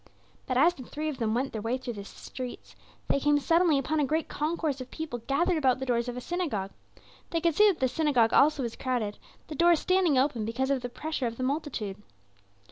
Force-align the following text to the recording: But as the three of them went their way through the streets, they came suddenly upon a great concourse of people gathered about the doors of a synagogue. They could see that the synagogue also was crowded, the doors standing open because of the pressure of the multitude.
But 0.47 0.57
as 0.57 0.73
the 0.73 0.81
three 0.81 1.09
of 1.09 1.19
them 1.19 1.35
went 1.35 1.53
their 1.53 1.61
way 1.61 1.77
through 1.77 1.93
the 1.93 2.03
streets, 2.03 2.75
they 3.07 3.19
came 3.19 3.39
suddenly 3.39 3.77
upon 3.77 3.99
a 3.99 4.03
great 4.03 4.27
concourse 4.27 4.81
of 4.81 4.89
people 4.89 5.19
gathered 5.27 5.57
about 5.59 5.77
the 5.77 5.85
doors 5.85 6.07
of 6.09 6.17
a 6.17 6.21
synagogue. 6.21 6.71
They 7.29 7.39
could 7.39 7.53
see 7.53 7.67
that 7.69 7.79
the 7.81 7.87
synagogue 7.87 8.33
also 8.33 8.63
was 8.63 8.75
crowded, 8.75 9.19
the 9.47 9.53
doors 9.53 9.79
standing 9.79 10.17
open 10.17 10.43
because 10.43 10.71
of 10.71 10.81
the 10.81 10.89
pressure 10.89 11.27
of 11.27 11.37
the 11.37 11.43
multitude. 11.43 12.01